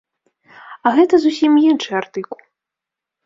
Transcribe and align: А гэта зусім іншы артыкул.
А 0.87 0.93
гэта 0.97 1.15
зусім 1.25 1.59
іншы 1.69 1.91
артыкул. 2.01 2.39